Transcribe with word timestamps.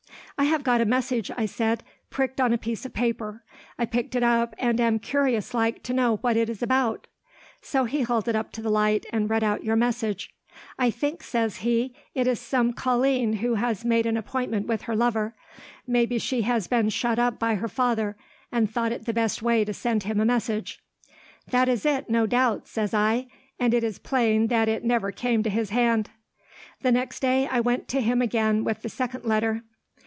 "'I 0.37 0.45
have 0.45 0.63
got 0.63 0.81
a 0.81 0.85
message,' 0.85 1.29
I 1.37 1.45
said, 1.45 1.83
'pricked 2.09 2.41
on 2.41 2.51
a 2.51 2.57
piece 2.57 2.83
of 2.83 2.95
paper. 2.95 3.43
I 3.77 3.85
picked 3.85 4.15
it 4.15 4.23
up, 4.23 4.55
and 4.57 4.81
am 4.81 4.97
curious 4.97 5.53
like 5.53 5.83
to 5.83 5.93
know 5.93 6.15
what 6.17 6.35
it 6.35 6.49
is 6.49 6.63
about.' 6.63 7.05
"So 7.61 7.83
he 7.85 7.99
held 8.01 8.27
it 8.27 8.35
up 8.35 8.51
to 8.53 8.61
the 8.63 8.71
light, 8.71 9.05
and 9.13 9.29
read 9.29 9.43
out 9.43 9.63
your 9.63 9.75
message. 9.75 10.33
"'I 10.79 10.89
think,' 10.91 11.21
says 11.21 11.57
he, 11.57 11.93
'it 12.15 12.25
is 12.25 12.39
some 12.39 12.73
colleen 12.73 13.33
who 13.33 13.53
has 13.53 13.85
made 13.85 14.07
an 14.07 14.17
appointment 14.17 14.65
with 14.65 14.83
her 14.83 14.95
lover. 14.95 15.35
Maybe 15.85 16.17
she 16.17 16.41
has 16.41 16.65
been 16.67 16.89
shut 16.89 17.19
up 17.19 17.37
by 17.37 17.53
her 17.55 17.67
father, 17.69 18.17
and 18.51 18.67
thought 18.67 18.91
it 18.91 19.05
the 19.05 19.13
best 19.13 19.43
way 19.43 19.63
to 19.63 19.75
send 19.75 20.03
him 20.03 20.19
a 20.19 20.25
message.' 20.25 20.79
"'That 21.51 21.69
is 21.69 21.85
it, 21.85 22.09
no 22.09 22.25
doubt,' 22.25 22.67
says 22.67 22.95
I; 22.95 23.27
'and 23.59 23.75
it 23.75 23.83
is 23.83 23.99
plain 23.99 24.47
that 24.47 24.67
it 24.67 24.83
never 24.83 25.11
came 25.11 25.43
to 25.43 25.51
his 25.51 25.69
hand.' 25.69 26.09
"The 26.81 26.91
next 26.91 27.19
day, 27.19 27.45
I 27.47 27.59
went 27.59 27.87
to 27.89 28.01
him 28.01 28.23
again 28.23 28.63
with 28.63 28.81
the 28.81 28.89
second 28.89 29.23
letter. 29.23 29.61